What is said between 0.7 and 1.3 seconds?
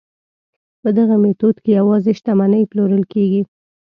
په دغه